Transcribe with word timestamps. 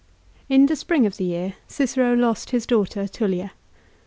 In 0.49 0.65
the 0.65 0.75
spring 0.75 1.05
of 1.05 1.17
the 1.17 1.25
year 1.25 1.53
Cicero 1.67 2.15
lost 2.15 2.49
his 2.49 2.65
daughter 2.65 3.07
Tullia. 3.07 3.51